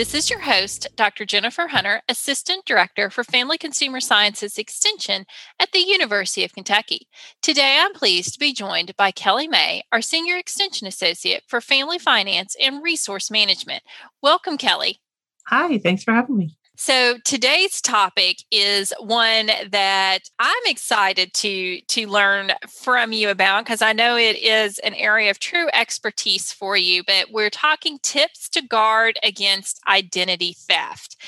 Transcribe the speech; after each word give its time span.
This 0.00 0.14
is 0.14 0.30
your 0.30 0.40
host, 0.40 0.86
Dr. 0.96 1.26
Jennifer 1.26 1.66
Hunter, 1.66 2.00
Assistant 2.08 2.64
Director 2.64 3.10
for 3.10 3.22
Family 3.22 3.58
Consumer 3.58 4.00
Sciences 4.00 4.56
Extension 4.56 5.26
at 5.60 5.72
the 5.72 5.80
University 5.80 6.42
of 6.42 6.54
Kentucky. 6.54 7.06
Today, 7.42 7.78
I'm 7.78 7.92
pleased 7.92 8.32
to 8.32 8.38
be 8.38 8.54
joined 8.54 8.96
by 8.96 9.10
Kelly 9.10 9.46
May, 9.46 9.82
our 9.92 10.00
Senior 10.00 10.38
Extension 10.38 10.86
Associate 10.86 11.42
for 11.46 11.60
Family 11.60 11.98
Finance 11.98 12.56
and 12.58 12.82
Resource 12.82 13.30
Management. 13.30 13.82
Welcome, 14.22 14.56
Kelly. 14.56 15.00
Hi, 15.48 15.76
thanks 15.76 16.02
for 16.02 16.14
having 16.14 16.38
me. 16.38 16.56
So 16.82 17.18
today's 17.26 17.82
topic 17.82 18.38
is 18.50 18.90
one 19.00 19.50
that 19.70 20.20
I'm 20.38 20.62
excited 20.64 21.34
to 21.34 21.82
to 21.82 22.06
learn 22.06 22.52
from 22.70 23.12
you 23.12 23.28
about 23.28 23.66
because 23.66 23.82
I 23.82 23.92
know 23.92 24.16
it 24.16 24.36
is 24.38 24.78
an 24.78 24.94
area 24.94 25.30
of 25.30 25.38
true 25.38 25.68
expertise 25.74 26.54
for 26.54 26.78
you, 26.78 27.04
but 27.04 27.26
we're 27.32 27.50
talking 27.50 27.98
tips 28.02 28.48
to 28.48 28.62
guard 28.62 29.18
against 29.22 29.82
identity 29.90 30.54
theft. 30.58 31.18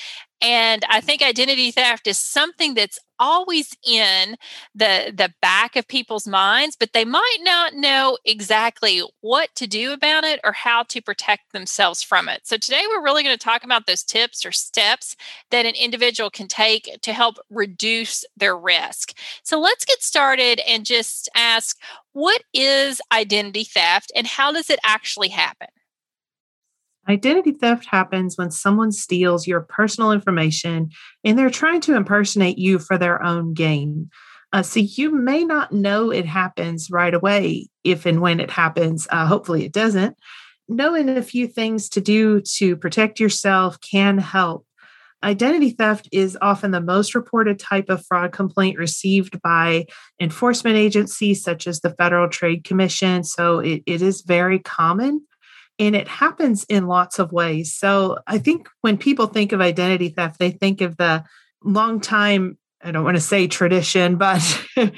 And 0.43 0.85
I 0.89 1.01
think 1.01 1.23
identity 1.23 1.71
theft 1.71 2.09
is 2.09 2.19
something 2.19 2.75
that's 2.75 2.99
always 3.21 3.77
in 3.87 4.37
the 4.75 5.13
the 5.17 5.33
back 5.41 5.77
of 5.77 5.87
people's 5.87 6.27
minds 6.27 6.75
but 6.75 6.93
they 6.93 7.05
might 7.05 7.39
not 7.43 7.73
know 7.73 8.19
exactly 8.25 9.01
what 9.21 9.49
to 9.55 9.69
do 9.69 9.93
about 9.93 10.25
it 10.25 10.41
or 10.43 10.51
how 10.51 10.83
to 10.83 11.01
protect 11.01 11.53
themselves 11.53 12.03
from 12.03 12.29
it. 12.29 12.41
So 12.45 12.57
today 12.57 12.83
we're 12.89 13.05
really 13.05 13.23
going 13.23 13.39
to 13.39 13.45
talk 13.45 13.63
about 13.63 13.87
those 13.87 14.03
tips 14.03 14.45
or 14.45 14.51
steps 14.51 15.15
that 15.51 15.67
an 15.67 15.75
individual 15.77 16.31
can 16.31 16.49
take 16.49 16.99
to 17.03 17.13
help 17.13 17.37
reduce 17.49 18.25
their 18.37 18.57
risk. 18.57 19.17
So 19.45 19.61
let's 19.61 19.85
get 19.85 20.03
started 20.03 20.61
and 20.67 20.85
just 20.85 21.29
ask 21.37 21.79
what 22.15 22.43
is 22.53 23.01
identity 23.13 23.65
theft 23.65 24.11
and 24.17 24.27
how 24.27 24.51
does 24.51 24.69
it 24.69 24.81
actually 24.85 25.29
happen 25.29 25.69
Identity 27.09 27.53
theft 27.53 27.87
happens 27.87 28.39
when 28.39 28.51
someone 28.51 28.93
steals 28.93 29.47
your 29.47 29.61
personal 29.61 30.13
information 30.13 30.91
and 31.25 31.39
they're 31.39 31.51
trying 31.51 31.81
to 31.83 31.97
impersonate 31.97 32.59
you 32.59 32.79
for 32.79 32.97
their 32.97 33.23
own 33.23 33.55
gain. 33.55 34.09
Uh, 34.53 34.63
so 34.63 34.81
you 34.81 35.11
may 35.11 35.45
not 35.45 35.73
know 35.73 36.11
it 36.11 36.27
happens 36.27 36.91
right 36.91 37.15
away 37.15 37.69
if 37.85 38.07
and 38.07 38.21
when 38.21 38.39
it 38.39 38.51
happens. 38.51 39.09
Uh, 39.11 39.27
hopefully, 39.27 39.65
it 39.65 39.73
doesn't. 39.73 40.17
Knowing 40.69 41.09
a 41.09 41.23
few 41.23 41.49
things 41.49 41.89
to 41.89 42.01
do 42.01 42.41
to 42.41 42.77
protect 42.77 43.19
yourself 43.19 43.81
can 43.81 44.19
help. 44.19 44.65
Identity 45.25 45.71
theft 45.71 46.09
is 46.13 46.37
often 46.41 46.71
the 46.71 46.81
most 46.81 47.15
reported 47.15 47.59
type 47.59 47.89
of 47.89 48.05
fraud 48.07 48.33
complaint 48.33 48.79
received 48.79 49.41
by 49.41 49.87
enforcement 50.21 50.77
agencies 50.77 51.43
such 51.43 51.67
as 51.67 51.81
the 51.81 51.95
Federal 51.95 52.29
Trade 52.29 52.65
Commission. 52.65 53.25
So 53.25 53.61
it, 53.61 53.83
it 53.87 54.03
is 54.03 54.23
very 54.23 54.59
common 54.59 55.25
and 55.87 55.97
it 55.97 56.09
happens 56.09 56.65
in 56.65 56.87
lots 56.87 57.19
of 57.19 57.33
ways. 57.33 57.75
So 57.75 58.19
I 58.27 58.39
think 58.39 58.69
when 58.83 58.97
people 58.97 59.27
think 59.27 59.53
of 59.53 59.61
identity 59.61 60.11
theft, 60.11 60.39
they 60.39 60.51
think 60.51 60.81
of 60.81 60.97
the 60.97 61.25
long 61.65 62.01
time, 62.01 62.57
I 62.83 62.93
don't 62.93 63.05
want 63.05 63.17
to 63.17 63.23
say 63.23 63.49
tradition, 63.49 64.17
but 64.17 64.65
uh, 64.77 64.89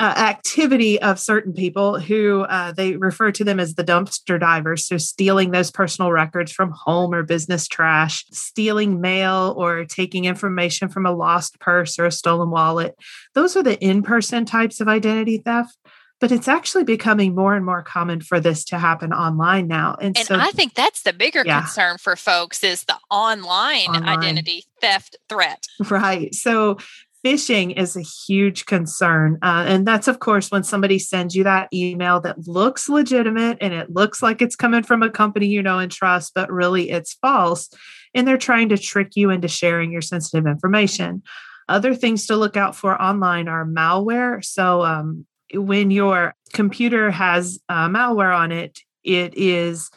activity 0.00 1.02
of 1.02 1.18
certain 1.18 1.52
people 1.52 1.98
who 1.98 2.42
uh, 2.42 2.70
they 2.70 2.96
refer 2.96 3.32
to 3.32 3.42
them 3.42 3.58
as 3.58 3.74
the 3.74 3.82
dumpster 3.82 4.38
divers. 4.38 4.86
So, 4.86 4.96
stealing 4.96 5.50
those 5.50 5.72
personal 5.72 6.12
records 6.12 6.52
from 6.52 6.70
home 6.70 7.12
or 7.12 7.24
business 7.24 7.66
trash, 7.66 8.24
stealing 8.30 9.00
mail, 9.00 9.54
or 9.58 9.84
taking 9.84 10.24
information 10.24 10.88
from 10.88 11.04
a 11.04 11.10
lost 11.10 11.58
purse 11.58 11.98
or 11.98 12.06
a 12.06 12.12
stolen 12.12 12.50
wallet. 12.50 12.94
Those 13.34 13.56
are 13.56 13.62
the 13.64 13.78
in 13.80 14.04
person 14.04 14.44
types 14.44 14.80
of 14.80 14.86
identity 14.86 15.38
theft 15.38 15.76
but 16.20 16.32
it's 16.32 16.48
actually 16.48 16.84
becoming 16.84 17.34
more 17.34 17.54
and 17.54 17.64
more 17.64 17.82
common 17.82 18.20
for 18.20 18.40
this 18.40 18.64
to 18.64 18.78
happen 18.78 19.12
online 19.12 19.66
now 19.66 19.96
and, 20.00 20.16
and 20.16 20.26
so, 20.26 20.36
i 20.36 20.50
think 20.50 20.74
that's 20.74 21.02
the 21.02 21.12
bigger 21.12 21.42
yeah. 21.44 21.60
concern 21.60 21.98
for 21.98 22.16
folks 22.16 22.62
is 22.64 22.84
the 22.84 22.96
online, 23.10 23.88
online, 23.88 24.18
identity 24.18 24.64
theft 24.80 25.16
threat 25.28 25.64
right 25.90 26.34
so 26.34 26.76
phishing 27.24 27.76
is 27.76 27.96
a 27.96 28.00
huge 28.00 28.66
concern 28.66 29.38
uh, 29.42 29.64
and 29.66 29.86
that's 29.86 30.08
of 30.08 30.20
course 30.20 30.50
when 30.50 30.62
somebody 30.62 30.98
sends 30.98 31.34
you 31.34 31.44
that 31.44 31.68
email 31.72 32.20
that 32.20 32.46
looks 32.46 32.88
legitimate 32.88 33.58
and 33.60 33.74
it 33.74 33.90
looks 33.90 34.22
like 34.22 34.40
it's 34.40 34.56
coming 34.56 34.82
from 34.82 35.02
a 35.02 35.10
company 35.10 35.46
you 35.46 35.62
know 35.62 35.78
and 35.78 35.90
trust 35.90 36.32
but 36.34 36.50
really 36.50 36.90
it's 36.90 37.14
false 37.14 37.70
and 38.14 38.26
they're 38.26 38.38
trying 38.38 38.68
to 38.68 38.78
trick 38.78 39.16
you 39.16 39.30
into 39.30 39.48
sharing 39.48 39.92
your 39.92 40.00
sensitive 40.00 40.46
information 40.46 41.22
other 41.68 41.94
things 41.94 42.26
to 42.26 42.36
look 42.36 42.56
out 42.56 42.74
for 42.74 43.00
online 43.00 43.48
are 43.48 43.66
malware. 43.66 44.44
So, 44.44 44.82
um, 44.82 45.26
when 45.54 45.90
your 45.90 46.34
computer 46.52 47.10
has 47.10 47.58
uh, 47.68 47.88
malware 47.88 48.36
on 48.36 48.52
it, 48.52 48.80
it 49.04 49.34
is 49.36 49.90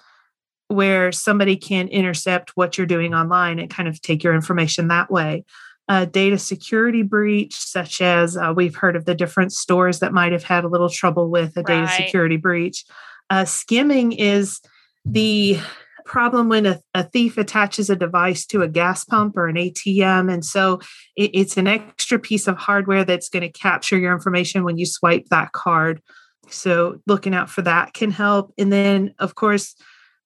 where 0.68 1.12
somebody 1.12 1.58
can 1.58 1.88
intercept 1.90 2.56
what 2.56 2.78
you're 2.78 2.88
doing 2.88 3.14
online 3.14 3.60
and 3.60 3.70
kind 3.70 3.90
of 3.90 4.02
take 4.02 4.24
your 4.24 4.34
information 4.34 4.88
that 4.88 5.12
way. 5.12 5.44
A 5.90 6.06
data 6.06 6.38
security 6.38 7.02
breach, 7.02 7.56
such 7.56 8.00
as 8.00 8.38
uh, 8.38 8.54
we've 8.56 8.76
heard 8.76 8.96
of 8.96 9.04
the 9.04 9.16
different 9.16 9.52
stores 9.52 10.00
that 10.00 10.14
might 10.14 10.32
have 10.32 10.44
had 10.44 10.64
a 10.64 10.70
little 10.70 10.90
trouble 10.90 11.30
with 11.30 11.58
a 11.58 11.62
right. 11.62 11.68
data 11.68 11.92
security 11.92 12.38
breach. 12.38 12.86
Uh, 13.30 13.44
skimming 13.44 14.14
is 14.14 14.62
the 15.04 15.60
problem 16.06 16.50
when 16.50 16.66
a, 16.66 16.80
a, 16.94 17.04
thief 17.04 17.38
attaches 17.38 17.90
a 17.90 17.96
device 17.96 18.46
to 18.48 18.62
a 18.62 18.68
gas 18.68 19.04
pump 19.06 19.38
or 19.38 19.48
an 19.48 19.56
ATM. 19.56 20.32
And 20.32 20.46
so 20.46 20.80
it, 21.16 21.32
it's 21.34 21.58
an 21.58 21.68
extra 21.68 22.20
piece 22.20 22.48
of 22.48 22.58
hardware 22.58 23.04
that's 23.04 23.30
going 23.30 23.44
to 23.44 23.60
capture 23.60 23.98
your 23.98 24.14
information 24.14 24.64
when 24.64 24.78
you 24.78 24.86
swipe 24.86 25.26
that 25.30 25.52
card. 25.52 26.02
So 26.50 27.00
looking 27.08 27.34
out 27.34 27.50
for 27.50 27.62
that 27.64 27.94
can 27.94 28.12
help. 28.12 28.54
And 28.58 28.72
then, 28.72 29.14
of 29.20 29.36
course, 29.36 29.76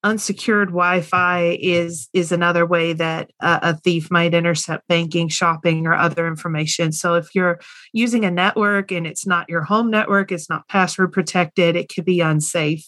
unsecured 0.02 0.68
Wi-Fi 0.68 1.58
is 1.60 2.08
is 2.12 2.30
another 2.30 2.64
way 2.64 2.92
that 2.92 3.30
a, 3.40 3.58
a 3.62 3.76
thief 3.76 4.10
might 4.10 4.34
intercept 4.34 4.86
banking, 4.88 5.28
shopping, 5.28 5.86
or 5.86 5.94
other 5.94 6.28
information. 6.28 6.92
So 6.92 7.14
if 7.14 7.34
you're 7.34 7.60
using 7.92 8.24
a 8.24 8.30
network 8.30 8.92
and 8.92 9.06
it's 9.06 9.26
not 9.26 9.48
your 9.48 9.62
home 9.62 9.90
network, 9.90 10.30
it's 10.30 10.48
not 10.48 10.68
password 10.68 11.12
protected, 11.12 11.76
it 11.76 11.92
could 11.92 12.04
be 12.04 12.20
unsafe 12.20 12.86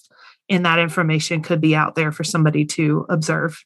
and 0.48 0.64
that 0.64 0.78
information 0.78 1.42
could 1.42 1.60
be 1.60 1.74
out 1.74 1.94
there 1.94 2.12
for 2.12 2.24
somebody 2.24 2.64
to 2.64 3.06
observe. 3.08 3.64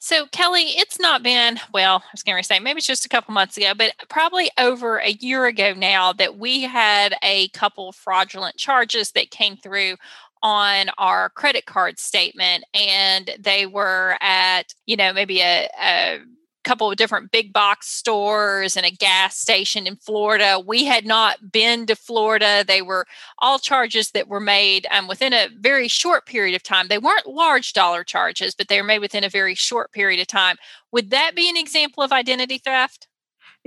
So, 0.00 0.26
Kelly, 0.26 0.62
it's 0.62 1.00
not 1.00 1.24
been, 1.24 1.58
well, 1.74 1.96
I 1.96 2.10
was 2.12 2.22
going 2.22 2.40
to 2.40 2.46
say 2.46 2.60
maybe 2.60 2.78
it's 2.78 2.86
just 2.86 3.04
a 3.04 3.08
couple 3.08 3.34
months 3.34 3.56
ago, 3.56 3.72
but 3.76 3.94
probably 4.08 4.48
over 4.56 4.98
a 4.98 5.10
year 5.10 5.46
ago 5.46 5.74
now 5.74 6.12
that 6.12 6.38
we 6.38 6.62
had 6.62 7.16
a 7.24 7.48
couple 7.48 7.90
fraudulent 7.90 8.56
charges 8.56 9.10
that 9.12 9.32
came 9.32 9.56
through 9.56 9.96
on 10.42 10.88
our 10.98 11.30
credit 11.30 11.66
card 11.66 11.98
statement 11.98 12.64
and 12.72 13.30
they 13.40 13.66
were 13.66 14.16
at 14.20 14.72
you 14.86 14.96
know 14.96 15.12
maybe 15.12 15.40
a, 15.40 15.68
a 15.82 16.20
couple 16.68 16.90
of 16.90 16.98
different 16.98 17.32
big 17.32 17.50
box 17.50 17.88
stores 17.88 18.76
and 18.76 18.84
a 18.84 18.90
gas 18.90 19.38
station 19.38 19.86
in 19.86 19.96
Florida. 19.96 20.60
We 20.64 20.84
had 20.84 21.06
not 21.06 21.50
been 21.50 21.86
to 21.86 21.96
Florida. 21.96 22.62
They 22.66 22.82
were 22.82 23.06
all 23.38 23.58
charges 23.58 24.10
that 24.10 24.28
were 24.28 24.38
made 24.38 24.86
um, 24.90 25.08
within 25.08 25.32
a 25.32 25.48
very 25.58 25.88
short 25.88 26.26
period 26.26 26.54
of 26.54 26.62
time. 26.62 26.88
They 26.88 26.98
weren't 26.98 27.26
large 27.26 27.72
dollar 27.72 28.04
charges, 28.04 28.54
but 28.54 28.68
they 28.68 28.82
were 28.82 28.86
made 28.86 28.98
within 28.98 29.24
a 29.24 29.30
very 29.30 29.54
short 29.54 29.92
period 29.92 30.20
of 30.20 30.26
time. 30.26 30.56
Would 30.92 31.08
that 31.08 31.34
be 31.34 31.48
an 31.48 31.56
example 31.56 32.02
of 32.02 32.12
identity 32.12 32.58
theft? 32.58 33.08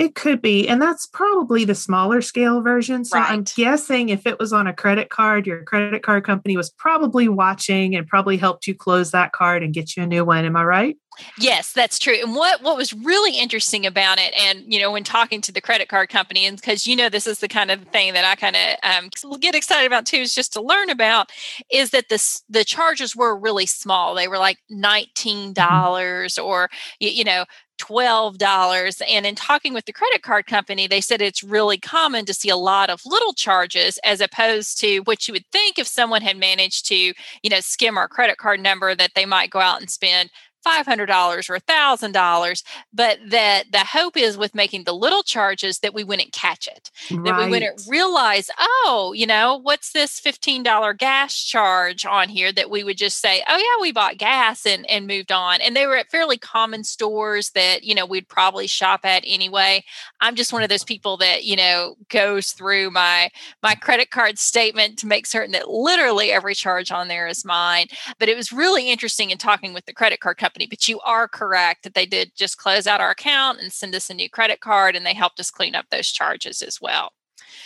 It 0.01 0.15
could 0.15 0.41
be. 0.41 0.67
And 0.67 0.81
that's 0.81 1.05
probably 1.05 1.63
the 1.63 1.75
smaller 1.75 2.23
scale 2.23 2.59
version. 2.61 3.05
So 3.05 3.19
right. 3.19 3.29
I'm 3.29 3.43
guessing 3.43 4.09
if 4.09 4.25
it 4.25 4.39
was 4.39 4.51
on 4.51 4.65
a 4.65 4.73
credit 4.73 5.11
card, 5.11 5.45
your 5.45 5.63
credit 5.63 6.01
card 6.01 6.23
company 6.23 6.57
was 6.57 6.71
probably 6.71 7.27
watching 7.27 7.95
and 7.95 8.07
probably 8.07 8.37
helped 8.37 8.65
you 8.65 8.73
close 8.73 9.11
that 9.11 9.31
card 9.31 9.61
and 9.61 9.75
get 9.75 9.95
you 9.95 10.01
a 10.01 10.07
new 10.07 10.25
one. 10.25 10.43
Am 10.43 10.55
I 10.55 10.63
right? 10.63 10.97
Yes, 11.37 11.71
that's 11.71 11.99
true. 11.99 12.15
And 12.19 12.33
what 12.33 12.63
what 12.63 12.77
was 12.77 12.93
really 12.93 13.37
interesting 13.37 13.85
about 13.85 14.17
it, 14.17 14.33
and 14.33 14.63
you 14.65 14.79
know, 14.79 14.91
when 14.91 15.03
talking 15.03 15.41
to 15.41 15.51
the 15.51 15.61
credit 15.61 15.89
card 15.89 16.09
company, 16.09 16.45
and 16.45 16.55
because 16.55 16.87
you 16.87 16.95
know 16.95 17.09
this 17.09 17.27
is 17.27 17.39
the 17.39 17.49
kind 17.49 17.69
of 17.69 17.83
thing 17.89 18.13
that 18.13 18.23
I 18.23 18.35
kind 18.35 18.55
of 18.55 19.31
um, 19.31 19.37
get 19.39 19.53
excited 19.53 19.85
about 19.85 20.05
too, 20.05 20.17
is 20.17 20.33
just 20.33 20.53
to 20.53 20.61
learn 20.61 20.89
about, 20.89 21.29
is 21.69 21.91
that 21.91 22.09
the 22.09 22.41
the 22.49 22.63
charges 22.63 23.15
were 23.15 23.37
really 23.37 23.65
small. 23.65 24.15
They 24.15 24.29
were 24.29 24.37
like 24.37 24.59
nineteen 24.69 25.53
mm-hmm. 25.53 25.67
dollars, 25.67 26.35
mm-hmm. 26.35 26.47
or 26.47 26.69
you, 26.99 27.09
you 27.09 27.23
know, 27.25 27.43
$12. 27.81 29.01
And 29.07 29.25
in 29.25 29.35
talking 29.35 29.73
with 29.73 29.85
the 29.85 29.93
credit 29.93 30.21
card 30.21 30.45
company, 30.45 30.87
they 30.87 31.01
said 31.01 31.21
it's 31.21 31.43
really 31.43 31.77
common 31.77 32.25
to 32.25 32.33
see 32.33 32.49
a 32.49 32.55
lot 32.55 32.89
of 32.89 33.01
little 33.05 33.33
charges 33.33 33.99
as 34.03 34.21
opposed 34.21 34.79
to 34.81 34.99
what 34.99 35.27
you 35.27 35.33
would 35.33 35.45
think 35.51 35.79
if 35.79 35.87
someone 35.87 36.21
had 36.21 36.37
managed 36.37 36.85
to, 36.87 36.95
you 36.95 37.49
know, 37.49 37.59
skim 37.59 37.97
our 37.97 38.07
credit 38.07 38.37
card 38.37 38.59
number 38.59 38.95
that 38.95 39.11
they 39.15 39.25
might 39.25 39.49
go 39.49 39.59
out 39.59 39.81
and 39.81 39.89
spend 39.89 40.29
$500 40.65 41.49
or 41.49 41.59
$1,000, 41.59 42.63
but 42.93 43.17
that 43.27 43.71
the 43.71 43.79
hope 43.79 44.17
is 44.17 44.37
with 44.37 44.55
making 44.55 44.83
the 44.83 44.93
little 44.93 45.23
charges 45.23 45.79
that 45.79 45.93
we 45.93 46.03
wouldn't 46.03 46.31
catch 46.31 46.67
it, 46.67 46.91
right. 47.09 47.23
that 47.25 47.39
we 47.39 47.49
wouldn't 47.49 47.81
realize, 47.87 48.49
oh, 48.59 49.13
you 49.15 49.25
know, 49.25 49.59
what's 49.61 49.91
this 49.91 50.19
$15 50.19 50.97
gas 50.97 51.35
charge 51.43 52.05
on 52.05 52.29
here 52.29 52.51
that 52.51 52.69
we 52.69 52.83
would 52.83 52.97
just 52.97 53.19
say, 53.19 53.43
oh, 53.47 53.57
yeah, 53.57 53.81
we 53.81 53.91
bought 53.91 54.17
gas 54.17 54.65
and, 54.65 54.87
and 54.89 55.07
moved 55.07 55.31
on. 55.31 55.61
And 55.61 55.75
they 55.75 55.87
were 55.87 55.97
at 55.97 56.11
fairly 56.11 56.37
common 56.37 56.83
stores 56.83 57.51
that, 57.51 57.83
you 57.83 57.95
know, 57.95 58.05
we'd 58.05 58.27
probably 58.27 58.67
shop 58.67 59.01
at 59.03 59.23
anyway. 59.25 59.83
I'm 60.19 60.35
just 60.35 60.53
one 60.53 60.63
of 60.63 60.69
those 60.69 60.83
people 60.83 61.17
that, 61.17 61.43
you 61.43 61.55
know, 61.55 61.95
goes 62.09 62.51
through 62.51 62.91
my, 62.91 63.29
my 63.63 63.75
credit 63.75 64.11
card 64.11 64.37
statement 64.37 64.99
to 64.99 65.07
make 65.07 65.25
certain 65.25 65.51
that 65.53 65.69
literally 65.69 66.31
every 66.31 66.55
charge 66.55 66.91
on 66.91 67.07
there 67.07 67.27
is 67.27 67.43
mine. 67.43 67.87
But 68.19 68.29
it 68.29 68.37
was 68.37 68.51
really 68.51 68.89
interesting 68.89 69.31
in 69.31 69.37
talking 69.37 69.73
with 69.73 69.85
the 69.85 69.93
credit 69.93 70.19
card 70.19 70.37
company 70.37 70.50
company. 70.51 70.67
But 70.69 70.87
you 70.87 70.99
are 71.01 71.27
correct 71.27 71.83
that 71.83 71.93
they 71.93 72.05
did 72.05 72.33
just 72.35 72.57
close 72.57 72.87
out 72.87 73.01
our 73.01 73.11
account 73.11 73.59
and 73.59 73.71
send 73.71 73.95
us 73.95 74.09
a 74.09 74.13
new 74.13 74.29
credit 74.29 74.59
card, 74.59 74.95
and 74.95 75.05
they 75.05 75.13
helped 75.13 75.39
us 75.39 75.49
clean 75.49 75.75
up 75.75 75.85
those 75.89 76.11
charges 76.11 76.61
as 76.61 76.79
well. 76.81 77.13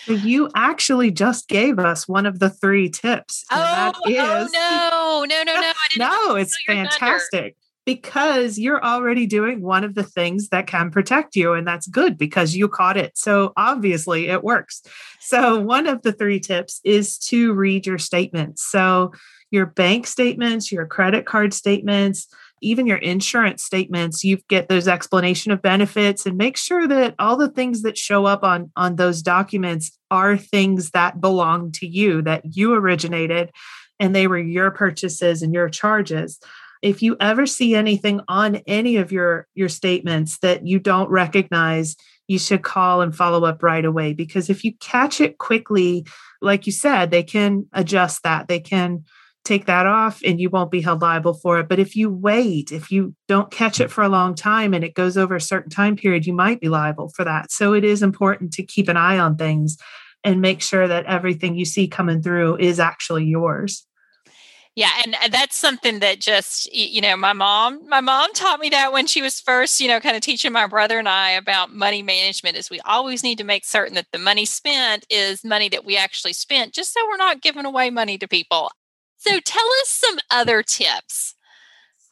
You 0.08 0.50
actually 0.56 1.12
just 1.12 1.48
gave 1.48 1.80
us 1.80 2.08
one 2.08 2.26
of 2.26 2.40
the 2.40 2.50
three 2.50 2.90
tips. 2.90 3.44
Oh, 3.52 3.58
that 3.58 3.96
oh, 3.98 4.02
oh 4.06 4.44
is, 4.44 4.52
oh 4.56 5.26
no, 5.28 5.44
no, 5.44 5.54
no, 5.54 5.62
no. 5.62 5.72
no, 5.98 6.36
it's 6.36 6.58
fantastic 6.66 7.56
because 7.86 8.58
you're 8.58 8.84
already 8.84 9.28
doing 9.28 9.62
one 9.62 9.84
of 9.84 9.94
the 9.94 10.04
things 10.04 10.50
that 10.50 10.66
can 10.66 10.90
protect 10.90 11.36
you. 11.36 11.54
And 11.54 11.68
that's 11.68 11.88
good 11.88 12.18
because 12.18 12.56
you 12.56 12.68
caught 12.68 12.98
it. 12.98 13.16
So 13.16 13.54
obviously 13.56 14.28
it 14.28 14.44
works. 14.44 14.81
So, 15.20 15.60
one 15.60 15.88
of 15.88 16.02
the 16.02 16.12
three 16.12 16.40
tips 16.40 16.81
is 16.84 17.18
to 17.30 17.54
read 17.54 17.86
your 17.86 18.00
statements. 18.00 18.64
So, 18.64 19.12
your 19.52 19.68
bank 19.68 20.08
statements, 20.08 20.72
your 20.72 20.86
credit 20.86 21.26
card 21.26 21.54
statements, 21.54 22.28
even 22.62 22.88
your 22.88 22.98
insurance 22.98 23.63
statements 23.63 24.24
you 24.24 24.38
get 24.50 24.69
those 24.69 24.88
explanation 24.88 25.52
of 25.52 25.62
benefits 25.62 26.25
and 26.25 26.38
make 26.38 26.57
sure 26.57 26.88
that 26.88 27.13
all 27.19 27.38
the 27.38 27.50
things 27.50 27.81
that 27.81 27.98
show 27.98 28.25
up 28.25 28.44
on 28.44 28.72
on 28.75 28.96
those 28.96 29.22
documents 29.22 29.98
are 30.10 30.38
things 30.38 30.92
that 30.92 31.19
belong 31.19 31.72
to 31.72 31.88
you 31.88 32.22
that 32.22 32.42
you 32.56 32.74
originated 32.74 33.52
and 34.00 34.16
they 34.16 34.28
were 34.28 34.38
your 34.38 34.72
purchases 34.72 35.42
and 35.42 35.54
your 35.54 35.69
charges. 35.69 36.40
If 36.81 37.02
you 37.02 37.16
ever 37.19 37.46
see 37.46 37.74
anything 37.74 38.22
on 38.28 38.57
any 38.68 38.98
of 38.98 39.12
your 39.12 39.48
your 39.56 39.69
statements 39.69 40.38
that 40.40 40.68
you 40.68 40.80
don't 40.80 41.10
recognize 41.10 41.96
you 42.28 42.40
should 42.40 42.63
call 42.63 43.02
and 43.02 43.16
follow 43.16 43.46
up 43.46 43.62
right 43.62 43.86
away 43.86 44.13
because 44.13 44.50
if 44.50 44.63
you 44.63 44.74
catch 44.80 45.22
it 45.22 45.38
quickly 45.38 46.06
like 46.42 46.66
you 46.66 46.72
said 46.72 47.12
they 47.12 47.24
can 47.24 47.68
adjust 47.74 48.24
that. 48.24 48.48
They 48.48 48.60
can 48.60 49.06
take 49.45 49.68
that 49.68 49.86
off 49.86 50.21
and 50.25 50.42
you 50.42 50.50
won't 50.50 50.71
be 50.71 50.81
held 50.81 51.01
liable 51.01 51.36
for 51.36 51.59
it. 51.59 51.69
But 51.69 51.80
if 51.80 51.95
you 51.95 52.09
wait, 52.09 52.71
if 52.71 52.92
you 52.92 53.15
don't 53.27 53.51
catch 53.51 53.80
it 53.80 53.89
mm. 53.89 53.92
for 53.92 54.03
a 54.03 54.09
long 54.09 54.36
time 54.36 54.74
and 54.74 54.83
it 54.83 54.95
goes 54.95 55.18
over 55.18 55.36
a 55.36 55.42
certain 55.42 55.69
time 55.69 55.95
period, 55.95 56.25
you 56.25 56.33
might 56.33 56.59
be 56.59 56.68
liable 56.68 57.09
for 57.09 57.24
that. 57.24 57.51
So 57.51 57.74
it 57.74 57.83
is 57.83 58.01
important 58.01 58.51
to 58.53 58.63
keep 58.63 58.89
an 58.89 58.97
eye 58.97 59.19
on 59.19 59.38
things 59.38 59.77
and 60.24 60.42
make 60.42 60.62
sure 60.62 60.88
that 60.88 61.06
everything 61.06 61.56
you 61.56 61.65
see 61.65 61.88
coming 61.88 62.21
through 62.21 62.57
is 62.57 62.80
actually 62.80 63.25
yours. 63.25 63.86
Yeah, 64.75 64.92
and 65.06 65.15
uh, 65.15 65.30
that's 65.30 65.56
something 65.56 66.00
that 66.00 66.19
just 66.19 66.74
you 66.74 67.00
know 67.00 67.15
my 67.15 67.31
mom 67.31 67.88
my 67.88 68.01
mom 68.01 68.33
taught 68.33 68.59
me 68.59 68.68
that 68.69 68.92
when 68.92 69.07
she 69.07 69.21
was 69.21 69.39
first 69.39 69.80
you 69.80 69.88
know 69.88 70.01
kind 70.01 70.18
of 70.18 70.21
teaching 70.21 70.51
my 70.51 70.68
brother 70.68 71.00
and 71.00 71.07
I 71.07 71.31
about 71.31 71.74
money 71.74 72.03
management 72.03 72.57
is 72.57 72.69
we 72.69 72.81
always 72.81 73.24
need 73.24 73.38
to 73.38 73.45
make 73.45 73.63
certain 73.63 73.95
that 73.95 74.07
the 74.12 74.19
money 74.19 74.44
spent 74.44 75.06
is 75.09 75.45
money 75.45 75.69
that 75.69 75.86
we 75.86 75.95
actually 75.95 76.33
spent 76.33 76.74
just 76.74 76.94
so 76.94 77.00
we're 77.07 77.15
not 77.15 77.42
giving 77.42 77.63
away 77.63 77.89
money 77.89 78.18
to 78.18 78.27
people. 78.27 78.69
So 79.27 79.39
tell 79.39 79.68
us 79.81 79.89
some 79.89 80.18
other 80.30 80.62
tips. 80.62 81.36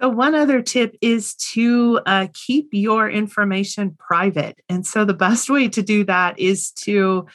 So, 0.01 0.09
one 0.09 0.33
other 0.33 0.61
tip 0.61 0.97
is 0.99 1.35
to 1.53 1.99
uh, 2.05 2.27
keep 2.33 2.69
your 2.71 3.09
information 3.09 3.95
private. 3.99 4.59
And 4.67 4.85
so, 4.85 5.05
the 5.05 5.13
best 5.25 5.49
way 5.49 5.69
to 5.69 5.83
do 5.83 6.03
that 6.05 6.39
is 6.39 6.71
to 6.83 7.27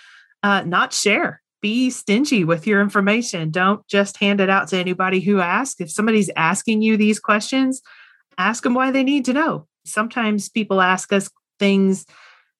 uh, 0.42 0.62
not 0.62 0.92
share. 0.92 1.42
Be 1.60 1.90
stingy 1.90 2.44
with 2.44 2.66
your 2.66 2.80
information. 2.80 3.50
Don't 3.50 3.86
just 3.86 4.16
hand 4.18 4.40
it 4.40 4.50
out 4.50 4.68
to 4.68 4.78
anybody 4.78 5.20
who 5.20 5.40
asks. 5.40 5.80
If 5.80 5.90
somebody's 5.90 6.30
asking 6.36 6.82
you 6.82 6.96
these 6.96 7.18
questions, 7.18 7.80
ask 8.36 8.62
them 8.62 8.74
why 8.74 8.90
they 8.90 9.02
need 9.02 9.24
to 9.26 9.32
know. 9.32 9.66
Sometimes 9.84 10.48
people 10.48 10.80
ask 10.80 11.12
us 11.12 11.30
things 11.58 12.04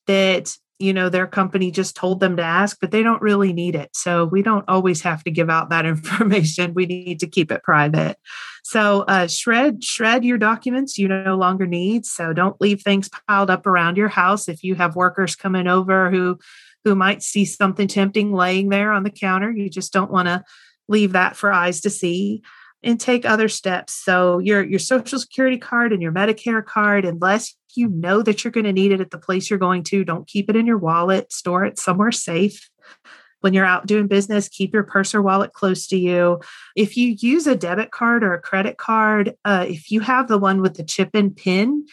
that 0.07 0.57
you 0.79 0.93
know 0.93 1.09
their 1.09 1.27
company 1.27 1.71
just 1.71 1.97
told 1.97 2.21
them 2.21 2.37
to 2.37 2.43
ask 2.43 2.79
but 2.81 2.91
they 2.91 3.03
don't 3.03 3.23
really 3.23 3.53
need 3.53 3.75
it. 3.75 3.91
So 3.95 4.25
we 4.25 4.43
don't 4.43 4.65
always 4.69 5.03
have 5.03 5.25
to 5.25 5.31
give 5.31 5.51
out 5.51 5.71
that 5.71 5.87
information. 5.95 6.75
We 6.75 6.87
need 6.87 7.21
to 7.21 7.27
keep 7.27 7.51
it 7.51 7.63
private. 7.63 8.17
So 8.65 9.03
uh, 9.03 9.27
shred 9.27 9.83
shred 9.83 10.25
your 10.25 10.39
documents 10.39 10.99
you 10.99 11.09
no 11.09 11.37
longer 11.37 11.67
need 11.67 12.07
so 12.07 12.33
don't 12.33 12.61
leave 12.61 12.83
things 12.83 13.11
piled 13.29 13.51
up 13.51 13.67
around 13.67 13.97
your 13.97 14.09
house. 14.09 14.49
If 14.49 14.63
you 14.63 14.75
have 14.77 14.97
workers 14.97 15.37
coming 15.37 15.67
over 15.67 16.11
who 16.11 16.39
who 16.85 16.95
might 16.95 17.23
see 17.23 17.45
something 17.45 17.89
tempting 17.89 18.33
laying 18.33 18.69
there 18.69 18.93
on 18.93 19.03
the 19.03 19.11
counter 19.11 19.51
you 19.51 19.69
just 19.69 19.93
don't 19.93 20.11
want 20.11 20.29
to 20.29 20.45
leave 20.89 21.13
that 21.13 21.37
for 21.37 21.53
eyes 21.53 21.81
to 21.83 21.91
see 21.91 22.43
and 22.83 23.01
take 23.01 23.25
other 23.25 23.49
steps. 23.49 23.93
So 23.95 24.39
your 24.39 24.65
your 24.65 24.79
social 24.79 25.19
security 25.19 25.59
card 25.59 25.93
and 25.93 26.03
your 26.03 26.13
Medicare 26.13 26.65
card, 26.65 27.05
unless 27.05 27.55
you 27.75 27.89
know 27.89 28.23
that 28.23 28.45
you're 28.45 28.53
going 28.53 28.65
to 28.65 28.73
need 28.73 28.93
it 28.93 29.01
at 29.01 29.11
the 29.11 29.19
place 29.19 29.51
you're 29.51 29.59
going 29.59 29.83
to, 29.85 30.05
don't 30.05 30.27
keep 30.27 30.49
it 30.49 30.57
in 30.57 30.67
your 30.67 30.79
wallet, 30.79 31.33
store 31.33 31.65
it 31.65 31.79
somewhere 31.79 32.13
safe. 32.13 32.69
When 33.41 33.55
you're 33.55 33.65
out 33.65 33.87
doing 33.87 34.09
business, 34.09 34.49
keep 34.49 34.75
your 34.75 34.83
purse 34.83 35.15
or 35.15 35.23
wallet 35.23 35.53
close 35.53 35.87
to 35.89 35.97
you. 35.97 36.41
If 36.75 36.97
you 36.97 37.17
use 37.21 37.47
a 37.47 37.55
debit 37.55 37.93
card 37.93 38.25
or 38.25 38.35
a 38.35 38.41
credit 38.41 38.79
card, 38.79 39.35
uh, 39.45 39.67
if 39.69 39.93
you 39.93 40.01
have 40.01 40.27
the 40.27 40.39
one 40.39 40.61
with 40.61 40.75
the 40.75 40.83
chip 40.83 41.11
and 41.15 41.37
pin, 41.37 41.87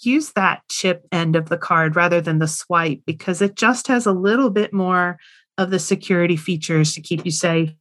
use 0.00 0.32
that 0.32 0.62
chip 0.70 1.06
end 1.12 1.36
of 1.36 1.48
the 1.50 1.58
card 1.58 1.96
rather 1.96 2.20
than 2.20 2.38
the 2.38 2.48
swipe 2.48 3.00
because 3.06 3.42
it 3.42 3.56
just 3.56 3.88
has 3.88 4.06
a 4.06 4.12
little 4.12 4.48
bit 4.48 4.72
more 4.72 5.18
of 5.58 5.70
the 5.70 5.78
security 5.78 6.36
features 6.36 6.94
to 6.94 7.02
keep 7.02 7.24
you 7.24 7.30
safe. 7.30 7.72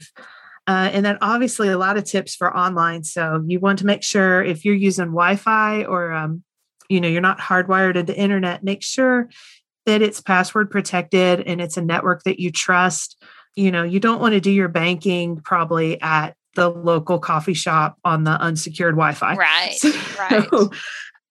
Uh, 0.67 0.89
and 0.91 1.05
then 1.05 1.17
obviously 1.21 1.69
a 1.69 1.77
lot 1.77 1.97
of 1.97 2.03
tips 2.03 2.35
for 2.35 2.55
online. 2.55 3.03
So 3.03 3.43
you 3.45 3.59
want 3.59 3.79
to 3.79 3.85
make 3.85 4.03
sure 4.03 4.43
if 4.43 4.65
you're 4.65 4.73
using 4.73 5.05
Wi-Fi 5.05 5.83
or 5.83 6.11
um, 6.11 6.43
you 6.89 6.99
know 6.99 7.07
you're 7.07 7.21
not 7.21 7.39
hardwired 7.39 7.95
into 7.95 8.15
internet, 8.15 8.63
make 8.63 8.83
sure 8.83 9.29
that 9.85 10.01
it's 10.01 10.21
password 10.21 10.71
protected 10.71 11.41
and 11.41 11.61
it's 11.61 11.77
a 11.77 11.81
network 11.81 12.23
that 12.23 12.39
you 12.39 12.51
trust. 12.51 13.21
You 13.55 13.71
know, 13.71 13.83
you 13.83 13.99
don't 13.99 14.19
want 14.19 14.33
to 14.33 14.41
do 14.41 14.51
your 14.51 14.67
banking 14.67 15.37
probably 15.37 16.01
at 16.01 16.35
the 16.55 16.69
local 16.69 17.19
coffee 17.19 17.53
shop 17.53 17.97
on 18.03 18.23
the 18.23 18.31
unsecured 18.31 18.95
Wi-Fi. 18.95 19.35
Right. 19.35 19.73
So, 19.73 19.91
right. 20.19 20.49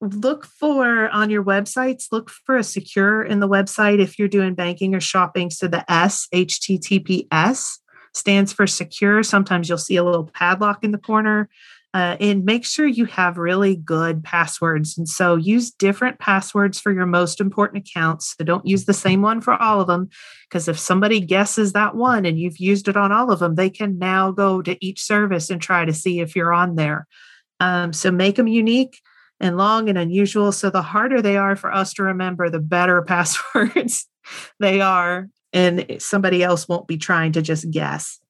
look 0.00 0.44
for 0.44 1.08
on 1.08 1.31
your 1.31 1.42
websites 1.42 2.08
look 2.12 2.28
for 2.28 2.58
a 2.58 2.64
secure 2.64 3.22
in 3.22 3.40
the 3.40 3.48
website 3.48 4.00
if 4.00 4.19
you're 4.19 4.28
doing 4.28 4.54
banking 4.54 4.94
or 4.94 5.00
shopping 5.00 5.48
so 5.48 5.66
the 5.66 5.90
s 5.90 6.29
https 6.34 7.79
stands 8.15 8.53
for 8.53 8.67
secure. 8.67 9.23
Sometimes 9.23 9.69
you'll 9.69 9.79
see 9.79 9.97
a 9.97 10.05
little 10.05 10.25
padlock 10.25 10.85
in 10.85 10.93
the 10.93 10.99
corner. 10.99 11.49
Uh, 11.93 12.17
and 12.19 12.44
make 12.44 12.65
sure 12.65 12.89
you 12.89 13.05
have 13.05 13.39
really 13.39 13.77
good 13.77 14.25
passwords. 14.25 14.99
And 14.99 15.09
so 15.09 15.37
use 15.37 15.71
different 15.71 16.19
passwords 16.19 16.81
for 16.81 16.91
your 16.91 17.06
most 17.06 17.41
important 17.41 17.87
accounts. 17.89 18.35
So 18.37 18.44
don't 18.44 18.67
use 18.67 18.85
the 18.85 18.93
same 18.93 19.23
one 19.23 19.41
for 19.41 19.55
all 19.55 19.81
of 19.81 19.87
them, 19.87 20.09
because 20.49 20.67
if 20.67 20.77
somebody 20.77 21.21
guesses 21.21 21.73
that 21.73 21.94
one 21.94 22.27
and 22.27 22.37
you've 22.37 22.59
used 22.59 22.89
it 22.89 22.97
on 22.97 23.13
all 23.13 23.31
of 23.31 23.39
them, 23.39 23.55
they 23.55 23.71
can 23.71 23.97
now 23.97 24.33
go 24.33 24.61
to 24.61 24.85
each 24.85 25.01
service 25.03 25.51
and 25.51 25.63
try 25.63 25.85
to 25.85 25.93
see 25.93 26.19
if 26.19 26.35
you're 26.35 26.53
on 26.53 26.75
there. 26.75 27.06
Um, 27.61 27.93
so 27.93 28.11
make 28.11 28.35
them 28.35 28.49
unique 28.49 29.01
and 29.39 29.56
long 29.56 29.89
and 29.89 29.97
unusual. 29.97 30.51
So 30.51 30.71
the 30.71 30.83
harder 30.83 31.23
they 31.23 31.37
are 31.37 31.55
for 31.55 31.73
us 31.73 31.94
to 31.94 32.03
remember, 32.03 32.51
the 32.51 32.59
better 32.59 33.03
passwords 33.06 34.09
they 34.59 34.81
are 34.81 35.29
and 35.55 35.87
somebody 35.99 36.43
else 36.43 36.69
won't 36.69 36.87
be 36.87 36.99
trying 36.99 37.32
to 37.32 37.41
just 37.41 37.70
guess. 37.70 38.20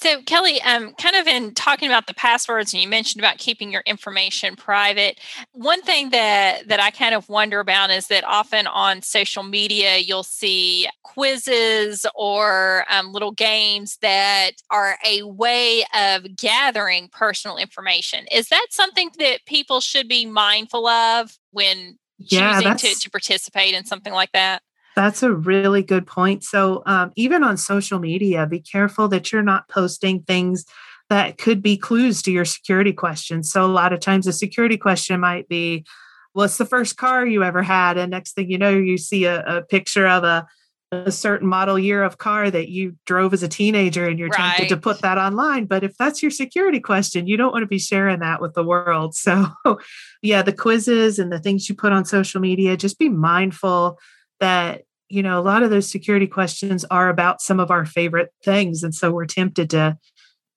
So, 0.00 0.22
Kelly, 0.22 0.62
um, 0.62 0.94
kind 0.94 1.16
of 1.16 1.26
in 1.26 1.54
talking 1.54 1.88
about 1.88 2.06
the 2.06 2.14
passwords, 2.14 2.72
and 2.72 2.80
you 2.80 2.88
mentioned 2.88 3.20
about 3.20 3.38
keeping 3.38 3.72
your 3.72 3.82
information 3.84 4.54
private. 4.54 5.18
One 5.50 5.82
thing 5.82 6.10
that 6.10 6.68
that 6.68 6.78
I 6.78 6.92
kind 6.92 7.16
of 7.16 7.28
wonder 7.28 7.58
about 7.58 7.90
is 7.90 8.06
that 8.06 8.22
often 8.22 8.68
on 8.68 9.02
social 9.02 9.42
media 9.42 9.96
you'll 9.96 10.22
see 10.22 10.88
quizzes 11.02 12.06
or 12.14 12.84
um, 12.88 13.12
little 13.12 13.32
games 13.32 13.98
that 14.00 14.52
are 14.70 14.98
a 15.04 15.24
way 15.24 15.84
of 15.92 16.36
gathering 16.36 17.08
personal 17.10 17.56
information. 17.56 18.24
Is 18.30 18.50
that 18.50 18.68
something 18.70 19.10
that 19.18 19.46
people 19.46 19.80
should 19.80 20.06
be 20.06 20.26
mindful 20.26 20.86
of 20.86 21.36
when 21.50 21.98
choosing 22.24 22.76
to, 22.76 22.94
to 22.94 23.10
participate 23.10 23.74
in 23.74 23.84
something 23.84 24.12
like 24.12 24.30
that? 24.30 24.62
That's 24.98 25.22
a 25.22 25.32
really 25.32 25.84
good 25.84 26.08
point. 26.08 26.42
So, 26.42 26.82
um, 26.84 27.12
even 27.14 27.44
on 27.44 27.56
social 27.56 28.00
media, 28.00 28.48
be 28.48 28.58
careful 28.58 29.06
that 29.10 29.30
you're 29.30 29.44
not 29.44 29.68
posting 29.68 30.24
things 30.24 30.64
that 31.08 31.38
could 31.38 31.62
be 31.62 31.76
clues 31.76 32.20
to 32.22 32.32
your 32.32 32.44
security 32.44 32.92
questions. 32.92 33.48
So, 33.48 33.64
a 33.64 33.70
lot 33.70 33.92
of 33.92 34.00
times, 34.00 34.26
a 34.26 34.32
security 34.32 34.76
question 34.76 35.20
might 35.20 35.48
be, 35.48 35.84
What's 36.32 36.58
the 36.58 36.66
first 36.66 36.96
car 36.96 37.24
you 37.24 37.44
ever 37.44 37.62
had? 37.62 37.96
And 37.96 38.10
next 38.10 38.32
thing 38.32 38.50
you 38.50 38.58
know, 38.58 38.70
you 38.70 38.98
see 38.98 39.24
a, 39.24 39.44
a 39.44 39.62
picture 39.62 40.08
of 40.08 40.24
a 40.24 40.48
a 40.90 41.12
certain 41.12 41.46
model 41.46 41.78
year 41.78 42.02
of 42.02 42.18
car 42.18 42.50
that 42.50 42.68
you 42.68 42.96
drove 43.06 43.32
as 43.32 43.44
a 43.44 43.48
teenager 43.48 44.08
and 44.08 44.18
you're 44.18 44.30
right. 44.30 44.56
tempted 44.56 44.70
to 44.70 44.76
put 44.76 45.00
that 45.02 45.16
online. 45.16 45.66
But 45.66 45.84
if 45.84 45.96
that's 45.96 46.22
your 46.22 46.32
security 46.32 46.80
question, 46.80 47.28
you 47.28 47.36
don't 47.36 47.52
want 47.52 47.62
to 47.62 47.68
be 47.68 47.78
sharing 47.78 48.18
that 48.18 48.40
with 48.40 48.54
the 48.54 48.64
world. 48.64 49.14
So, 49.28 49.78
yeah, 50.22 50.42
the 50.42 50.52
quizzes 50.52 51.20
and 51.20 51.30
the 51.30 51.38
things 51.38 51.68
you 51.68 51.76
put 51.76 51.92
on 51.92 52.04
social 52.04 52.40
media, 52.40 52.76
just 52.76 52.98
be 52.98 53.08
mindful 53.08 53.98
that, 54.40 54.82
you 55.08 55.22
know, 55.22 55.38
a 55.38 55.42
lot 55.42 55.62
of 55.62 55.70
those 55.70 55.90
security 55.90 56.26
questions 56.26 56.84
are 56.90 57.08
about 57.08 57.40
some 57.40 57.60
of 57.60 57.70
our 57.70 57.84
favorite 57.84 58.32
things. 58.44 58.82
And 58.82 58.94
so 58.94 59.10
we're 59.10 59.26
tempted 59.26 59.70
to 59.70 59.98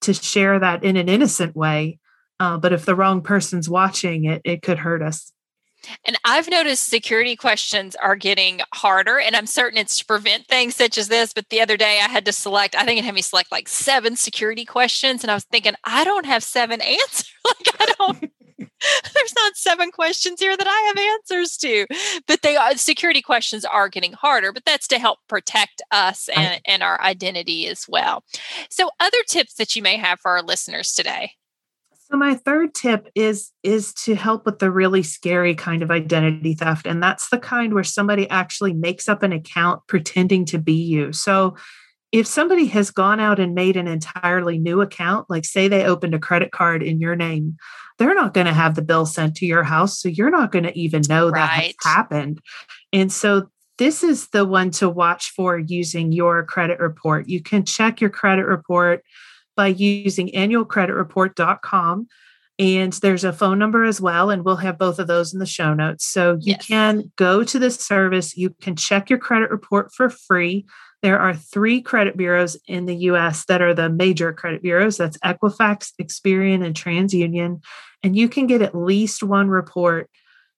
to 0.02 0.14
share 0.14 0.58
that 0.58 0.84
in 0.84 0.98
an 0.98 1.08
innocent 1.08 1.56
way. 1.56 2.00
Uh, 2.40 2.58
but 2.58 2.74
if 2.74 2.86
the 2.86 2.96
wrong 2.96 3.22
person's 3.22 3.70
watching 3.70 4.26
it, 4.26 4.42
it 4.44 4.64
could 4.64 4.80
hurt 4.80 5.04
us. 5.04 5.32
And 6.06 6.18
I've 6.26 6.50
noticed 6.50 6.88
security 6.88 7.36
questions 7.36 7.96
are 7.96 8.16
getting 8.16 8.62
harder, 8.74 9.20
and 9.20 9.36
I'm 9.36 9.48
certain 9.48 9.78
it's 9.80 9.98
to 9.98 10.06
prevent 10.06 10.48
things 10.48 10.76
such 10.76 10.98
as 10.98 11.08
this. 11.08 11.34
But 11.34 11.50
the 11.50 11.62
other 11.62 11.78
day 11.78 12.00
I 12.04 12.08
had 12.08 12.26
to 12.26 12.32
select, 12.32 12.76
I 12.76 12.84
think 12.84 13.00
it 13.00 13.06
had 13.06 13.16
me 13.16 13.22
select 13.22 13.52
like 13.52 13.68
seven 13.68 14.16
security 14.16 14.66
questions, 14.66 15.24
and 15.24 15.32
I 15.32 15.34
was 15.34 15.44
thinking, 15.46 15.74
I 15.84 16.04
don't 16.04 16.26
have 16.26 16.44
seven 16.44 16.82
answers. 16.82 17.32
like, 17.46 17.76
I 17.80 17.94
don't. 17.98 18.32
There's 19.14 19.34
not 19.36 19.56
seven 19.56 19.92
questions 19.92 20.40
here 20.40 20.56
that 20.56 20.68
I 20.68 20.82
have 20.88 20.98
answers 20.98 21.58
to, 21.58 21.86
but 22.28 22.42
they 22.42 22.56
are 22.56 22.76
security 22.78 23.22
questions 23.22 23.66
are 23.66 23.90
getting 23.90 24.14
harder, 24.14 24.52
but 24.52 24.66
that's 24.66 24.88
to 24.90 25.00
help 25.00 25.20
protect 25.28 25.82
us 25.92 26.30
and, 26.30 26.62
and 26.66 26.84
our 26.84 27.00
identity 27.02 27.68
as 27.68 27.86
well. 27.88 28.24
So, 28.70 28.90
other 29.00 29.24
tips 29.28 29.56
that 29.56 29.76
you 29.76 29.82
may 29.82 29.98
have 29.98 30.20
for 30.20 30.32
our 30.32 30.44
listeners 30.44 30.94
today. 30.94 31.32
So 32.12 32.18
my 32.18 32.36
third 32.36 32.74
tip 32.74 33.08
is 33.16 33.52
is 33.64 33.94
to 34.04 34.16
help 34.16 34.46
with 34.46 34.60
the 34.60 34.70
really 34.70 35.02
scary 35.02 35.56
kind 35.56 35.82
of 35.82 35.90
identity 35.90 36.54
theft 36.56 36.86
and 36.86 37.02
that's 37.02 37.30
the 37.30 37.40
kind 37.40 37.74
where 37.74 37.86
somebody 37.86 38.30
actually 38.30 38.74
makes 38.74 39.08
up 39.08 39.24
an 39.24 39.32
account 39.32 39.82
pretending 39.88 40.44
to 40.48 40.58
be 40.58 40.74
you. 40.74 41.14
So 41.14 41.56
if 42.12 42.28
somebody 42.28 42.66
has 42.66 42.92
gone 42.92 43.20
out 43.20 43.40
and 43.40 43.56
made 43.56 43.78
an 43.78 43.88
entirely 43.88 44.58
new 44.58 44.82
account, 44.82 45.30
like 45.30 45.46
say 45.46 45.68
they 45.68 45.86
opened 45.86 46.14
a 46.14 46.20
credit 46.20 46.52
card 46.52 46.84
in 46.84 47.00
your 47.00 47.16
name, 47.16 47.58
they're 47.98 48.16
not 48.16 48.34
going 48.34 48.48
to 48.48 48.54
have 48.54 48.76
the 48.76 48.82
bill 48.82 49.06
sent 49.06 49.36
to 49.36 49.46
your 49.46 49.64
house 49.64 50.00
so 50.00 50.10
you're 50.10 50.32
not 50.32 50.52
going 50.52 50.64
to 50.64 50.78
even 50.78 51.04
know 51.08 51.30
right. 51.30 51.36
that 51.36 51.50
has 51.50 51.76
happened. 51.84 52.42
And 52.92 53.12
so 53.12 53.48
this 53.78 54.04
is 54.04 54.28
the 54.30 54.46
one 54.46 54.72
to 54.72 54.90
watch 54.90 55.32
for 55.32 55.58
using 55.58 56.12
your 56.12 56.44
credit 56.44 56.80
report. 56.80 57.30
You 57.30 57.42
can 57.42 57.66
check 57.66 58.02
your 58.02 58.10
credit 58.10 58.46
report 58.46 59.04
by 59.56 59.68
using 59.68 60.30
annualcreditreport.com. 60.30 62.08
And 62.60 62.94
there's 62.94 63.24
a 63.24 63.34
phone 63.34 63.58
number 63.58 63.84
as 63.84 64.00
well, 64.00 64.30
and 64.30 64.46
we'll 64.46 64.58
have 64.58 64.78
both 64.78 65.00
of 65.00 65.08
those 65.08 65.34
in 65.34 65.40
the 65.40 65.48
show 65.48 65.74
notes. 65.74 66.06
So 66.06 66.34
you 66.34 66.54
yes. 66.54 66.68
can 66.68 67.12
go 67.16 67.44
to 67.44 67.58
this 67.58 67.78
service, 67.78 68.38
you 68.38 68.54
can 68.62 68.76
check 68.76 69.10
your 69.10 69.18
credit 69.18 69.50
report 69.50 69.92
for 69.94 70.10
free. 70.10 70.68
There 71.02 71.20
are 71.20 71.34
three 71.34 71.82
credit 71.82 72.16
bureaus 72.16 72.58
in 72.68 72.86
the 72.86 72.96
US 72.96 73.46
that 73.46 73.62
are 73.62 73.74
the 73.74 73.90
major 73.90 74.34
credit 74.34 74.62
bureaus 74.62 74.98
that's 74.98 75.18
Equifax, 75.20 75.92
Experian, 76.00 76.64
and 76.64 76.76
TransUnion. 76.76 77.62
And 78.04 78.16
you 78.16 78.30
can 78.30 78.48
get 78.48 78.62
at 78.62 78.76
least 78.76 79.24
one 79.24 79.50
report 79.50 80.10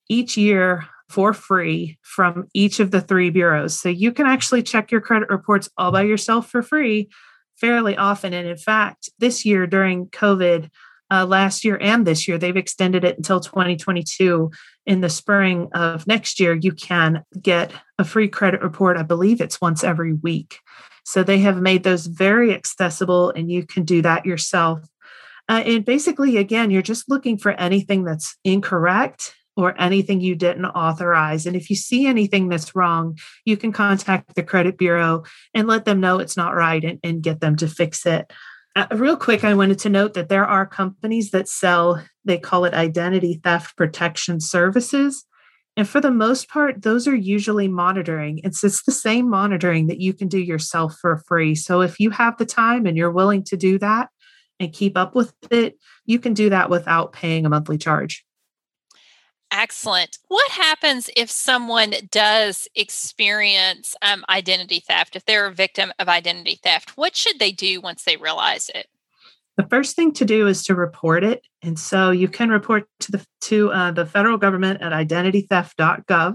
each 0.09 0.35
year 0.37 0.85
for 1.09 1.33
free 1.33 1.97
from 2.01 2.47
each 2.53 2.79
of 2.79 2.91
the 2.91 3.01
three 3.01 3.29
bureaus. 3.29 3.79
So 3.79 3.89
you 3.89 4.11
can 4.11 4.25
actually 4.25 4.63
check 4.63 4.91
your 4.91 5.01
credit 5.01 5.29
reports 5.29 5.69
all 5.77 5.91
by 5.91 6.01
yourself 6.01 6.49
for 6.49 6.61
free 6.61 7.09
fairly 7.55 7.95
often. 7.95 8.33
And 8.33 8.47
in 8.47 8.57
fact, 8.57 9.09
this 9.19 9.45
year 9.45 9.67
during 9.67 10.07
COVID, 10.07 10.69
uh, 11.13 11.25
last 11.25 11.63
year 11.63 11.77
and 11.79 12.07
this 12.07 12.27
year, 12.27 12.39
they've 12.39 12.57
extended 12.57 13.03
it 13.03 13.17
until 13.17 13.39
2022. 13.39 14.49
In 14.85 15.01
the 15.01 15.09
spring 15.09 15.69
of 15.73 16.07
next 16.07 16.39
year, 16.39 16.55
you 16.55 16.71
can 16.71 17.23
get 17.39 17.71
a 17.99 18.03
free 18.03 18.27
credit 18.27 18.61
report. 18.63 18.97
I 18.97 19.03
believe 19.03 19.39
it's 19.39 19.61
once 19.61 19.83
every 19.83 20.13
week. 20.13 20.57
So 21.05 21.21
they 21.21 21.39
have 21.39 21.61
made 21.61 21.83
those 21.83 22.07
very 22.07 22.53
accessible, 22.53 23.29
and 23.29 23.51
you 23.51 23.65
can 23.65 23.83
do 23.83 24.01
that 24.01 24.25
yourself. 24.25 24.79
Uh, 25.47 25.61
and 25.65 25.85
basically, 25.85 26.37
again, 26.37 26.71
you're 26.71 26.81
just 26.81 27.09
looking 27.09 27.37
for 27.37 27.51
anything 27.51 28.03
that's 28.03 28.35
incorrect 28.43 29.35
or 29.55 29.79
anything 29.79 30.19
you 30.19 30.35
didn't 30.35 30.65
authorize. 30.65 31.45
And 31.45 31.55
if 31.55 31.69
you 31.69 31.75
see 31.75 32.07
anything 32.07 32.49
that's 32.49 32.75
wrong, 32.75 33.19
you 33.45 33.55
can 33.55 33.71
contact 33.71 34.33
the 34.35 34.41
credit 34.41 34.77
bureau 34.77 35.23
and 35.53 35.67
let 35.67 35.85
them 35.85 35.99
know 35.99 36.19
it's 36.19 36.37
not 36.37 36.55
right 36.55 36.83
and, 36.83 36.99
and 37.03 37.21
get 37.21 37.39
them 37.39 37.55
to 37.57 37.67
fix 37.67 38.05
it. 38.07 38.31
Uh, 38.75 38.87
real 38.91 39.15
quick, 39.15 39.43
I 39.43 39.53
wanted 39.53 39.77
to 39.79 39.89
note 39.89 40.15
that 40.15 40.29
there 40.29 40.45
are 40.45 40.65
companies 40.65 41.29
that 41.31 41.47
sell, 41.47 42.03
they 42.25 42.39
call 42.39 42.65
it 42.65 42.73
identity 42.73 43.39
theft 43.43 43.77
protection 43.77 44.39
services. 44.39 45.25
And 45.77 45.87
for 45.87 46.01
the 46.01 46.11
most 46.11 46.49
part, 46.49 46.81
those 46.81 47.07
are 47.07 47.15
usually 47.15 47.67
monitoring. 47.67 48.39
It's, 48.43 48.63
it's 48.63 48.83
the 48.83 48.91
same 48.91 49.29
monitoring 49.29 49.87
that 49.87 49.99
you 49.99 50.13
can 50.13 50.27
do 50.27 50.39
yourself 50.39 50.97
for 50.99 51.17
free. 51.27 51.55
So 51.55 51.81
if 51.81 51.99
you 51.99 52.09
have 52.11 52.37
the 52.37 52.45
time 52.45 52.85
and 52.85 52.97
you're 52.97 53.11
willing 53.11 53.43
to 53.45 53.57
do 53.57 53.77
that 53.79 54.09
and 54.59 54.73
keep 54.73 54.97
up 54.97 55.15
with 55.15 55.33
it, 55.51 55.77
you 56.05 56.19
can 56.19 56.33
do 56.33 56.49
that 56.49 56.69
without 56.69 57.13
paying 57.13 57.45
a 57.45 57.49
monthly 57.49 57.77
charge. 57.77 58.25
Excellent. 59.53 60.17
What 60.29 60.49
happens 60.49 61.11
if 61.15 61.29
someone 61.29 61.93
does 62.09 62.67
experience 62.75 63.95
um, 64.01 64.25
identity 64.27 64.79
theft? 64.79 65.15
If 65.15 65.25
they're 65.25 65.45
a 65.45 65.53
victim 65.53 65.93
of 65.99 66.09
identity 66.09 66.59
theft, 66.63 66.97
what 66.97 67.15
should 67.15 67.37
they 67.37 67.51
do 67.51 67.79
once 67.79 68.03
they 68.03 68.17
realize 68.17 68.71
it? 68.73 68.87
The 69.57 69.67
first 69.67 69.95
thing 69.95 70.11
to 70.13 70.25
do 70.25 70.47
is 70.47 70.65
to 70.65 70.73
report 70.73 71.23
it, 71.23 71.43
and 71.61 71.77
so 71.77 72.09
you 72.09 72.27
can 72.27 72.49
report 72.49 72.87
to 73.01 73.11
the 73.11 73.23
to 73.41 73.71
uh, 73.71 73.91
the 73.91 74.07
federal 74.07 74.39
government 74.39 74.81
at 74.81 74.91
identitytheft.gov. 74.91 76.33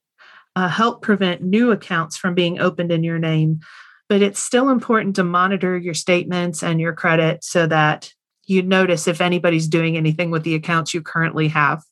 uh, 0.55 0.69
help 0.69 1.03
prevent 1.03 1.43
new 1.43 1.73
accounts 1.73 2.17
from 2.17 2.35
being 2.35 2.61
opened 2.61 2.93
in 2.93 3.03
your 3.03 3.19
name. 3.19 3.61
But 4.09 4.23
it's 4.23 4.41
still 4.41 4.69
important 4.69 5.17
to 5.17 5.25
monitor 5.25 5.77
your 5.77 5.95
statements 5.95 6.63
and 6.63 6.81
your 6.81 6.93
credit 6.93 7.43
so 7.43 7.67
that 7.67 8.13
you 8.47 8.63
notice 8.63 9.09
if 9.09 9.21
anybody's 9.21 9.69
doing 9.69 9.97
anything 9.97 10.31
with 10.31 10.45
the 10.45 10.55
accounts 10.55 10.95
you 10.95 11.03
currently 11.03 11.49
have. 11.49 11.83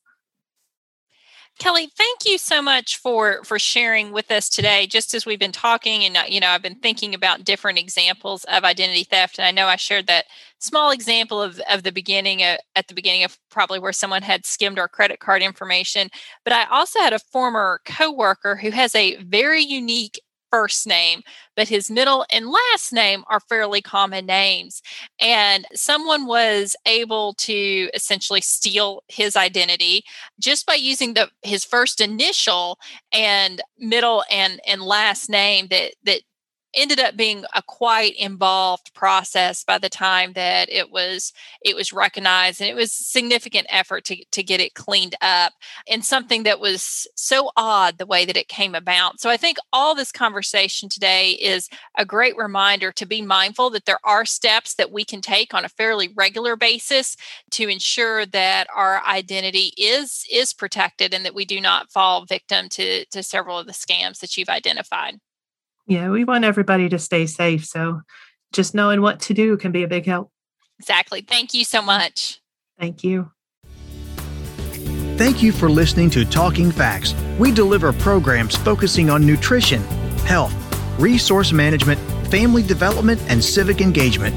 Kelly, 1.58 1.88
thank 1.96 2.26
you 2.26 2.36
so 2.36 2.60
much 2.60 2.98
for 2.98 3.42
for 3.44 3.58
sharing 3.58 4.12
with 4.12 4.30
us 4.30 4.48
today. 4.50 4.86
Just 4.86 5.14
as 5.14 5.24
we've 5.24 5.38
been 5.38 5.52
talking, 5.52 6.04
and 6.04 6.14
uh, 6.14 6.24
you 6.28 6.38
know, 6.38 6.48
I've 6.48 6.60
been 6.60 6.74
thinking 6.80 7.14
about 7.14 7.44
different 7.44 7.78
examples 7.78 8.44
of 8.44 8.62
identity 8.64 9.04
theft, 9.04 9.38
and 9.38 9.46
I 9.46 9.52
know 9.52 9.66
I 9.66 9.76
shared 9.76 10.06
that 10.06 10.26
small 10.58 10.90
example 10.90 11.40
of 11.40 11.58
of 11.70 11.82
the 11.82 11.92
beginning 11.92 12.42
uh, 12.42 12.58
at 12.74 12.88
the 12.88 12.94
beginning 12.94 13.24
of 13.24 13.38
probably 13.50 13.78
where 13.78 13.92
someone 13.92 14.20
had 14.20 14.44
skimmed 14.44 14.78
our 14.78 14.88
credit 14.88 15.18
card 15.18 15.42
information. 15.42 16.10
But 16.44 16.52
I 16.52 16.66
also 16.66 17.00
had 17.00 17.14
a 17.14 17.18
former 17.18 17.80
coworker 17.86 18.56
who 18.56 18.70
has 18.72 18.94
a 18.94 19.16
very 19.22 19.62
unique 19.62 20.20
first 20.50 20.86
name, 20.86 21.22
but 21.54 21.68
his 21.68 21.90
middle 21.90 22.24
and 22.30 22.48
last 22.48 22.92
name 22.92 23.24
are 23.28 23.40
fairly 23.40 23.80
common 23.82 24.26
names. 24.26 24.82
And 25.20 25.66
someone 25.74 26.26
was 26.26 26.76
able 26.86 27.34
to 27.34 27.88
essentially 27.94 28.40
steal 28.40 29.02
his 29.08 29.36
identity 29.36 30.04
just 30.40 30.66
by 30.66 30.74
using 30.74 31.14
the 31.14 31.30
his 31.42 31.64
first 31.64 32.00
initial 32.00 32.78
and 33.12 33.60
middle 33.78 34.24
and 34.30 34.60
and 34.66 34.82
last 34.82 35.28
name 35.28 35.68
that 35.68 35.94
that 36.04 36.22
ended 36.76 37.00
up 37.00 37.16
being 37.16 37.44
a 37.54 37.62
quite 37.62 38.14
involved 38.16 38.92
process 38.94 39.64
by 39.64 39.78
the 39.78 39.88
time 39.88 40.34
that 40.34 40.68
it 40.70 40.90
was 40.90 41.32
it 41.62 41.74
was 41.74 41.92
recognized 41.92 42.60
and 42.60 42.70
it 42.70 42.76
was 42.76 42.92
significant 42.92 43.66
effort 43.70 44.04
to, 44.04 44.22
to 44.30 44.42
get 44.42 44.60
it 44.60 44.74
cleaned 44.74 45.16
up 45.22 45.54
and 45.88 46.04
something 46.04 46.42
that 46.42 46.60
was 46.60 47.06
so 47.16 47.50
odd 47.56 47.98
the 47.98 48.06
way 48.06 48.24
that 48.24 48.36
it 48.36 48.48
came 48.48 48.74
about. 48.74 49.20
So 49.20 49.30
i 49.30 49.36
think 49.36 49.56
all 49.72 49.94
this 49.94 50.12
conversation 50.12 50.88
today 50.88 51.32
is 51.32 51.68
a 51.96 52.04
great 52.04 52.36
reminder 52.36 52.92
to 52.92 53.06
be 53.06 53.22
mindful 53.22 53.70
that 53.70 53.86
there 53.86 53.98
are 54.04 54.24
steps 54.24 54.74
that 54.74 54.92
we 54.92 55.04
can 55.04 55.20
take 55.20 55.54
on 55.54 55.64
a 55.64 55.70
fairly 55.70 56.12
regular 56.14 56.56
basis 56.56 57.16
to 57.52 57.68
ensure 57.68 58.26
that 58.26 58.66
our 58.74 59.02
identity 59.06 59.72
is 59.78 60.26
is 60.30 60.52
protected 60.52 61.14
and 61.14 61.24
that 61.24 61.34
we 61.34 61.44
do 61.44 61.60
not 61.60 61.90
fall 61.90 62.24
victim 62.24 62.68
to 62.68 63.04
to 63.06 63.22
several 63.22 63.58
of 63.58 63.66
the 63.66 63.72
scams 63.72 64.20
that 64.20 64.36
you've 64.36 64.48
identified 64.48 65.18
yeah, 65.86 66.10
we 66.10 66.24
want 66.24 66.44
everybody 66.44 66.88
to 66.88 66.98
stay 66.98 67.26
safe. 67.26 67.64
So 67.64 68.00
just 68.52 68.74
knowing 68.74 69.00
what 69.02 69.20
to 69.20 69.34
do 69.34 69.56
can 69.56 69.72
be 69.72 69.82
a 69.82 69.88
big 69.88 70.06
help. 70.06 70.30
Exactly. 70.78 71.22
Thank 71.22 71.54
you 71.54 71.64
so 71.64 71.80
much. 71.80 72.40
Thank 72.78 73.02
you. 73.02 73.30
Thank 75.16 75.42
you 75.42 75.50
for 75.52 75.70
listening 75.70 76.10
to 76.10 76.26
Talking 76.26 76.70
Facts. 76.70 77.14
We 77.38 77.50
deliver 77.50 77.92
programs 77.94 78.54
focusing 78.56 79.08
on 79.08 79.24
nutrition, 79.24 79.82
health, 80.26 80.54
resource 80.98 81.52
management, 81.52 81.98
family 82.28 82.62
development, 82.62 83.22
and 83.28 83.42
civic 83.42 83.80
engagement. 83.80 84.36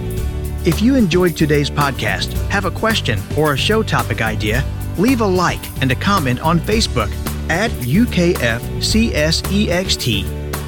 If 0.65 0.81
you 0.81 0.95
enjoyed 0.95 1.35
today's 1.35 1.69
podcast, 1.69 2.31
have 2.49 2.63
a 2.65 2.71
question 2.71 3.19
or 3.37 3.53
a 3.53 3.57
show 3.57 3.83
topic 3.83 4.21
idea, 4.21 4.63
leave 4.97 5.19
a 5.19 5.27
like 5.27 5.59
and 5.81 5.91
a 5.91 5.95
comment 5.95 6.39
on 6.39 6.59
Facebook 6.59 7.11
at 7.49 7.71
UKFCSEXT 7.71 8.39